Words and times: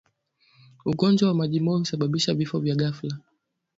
Ugonjwa 0.85 1.27
wa 1.27 1.33
majimoyo 1.35 1.77
husababisha 1.77 2.33
vifo 2.33 2.59
vya 2.59 2.75
ghafla 2.75 3.17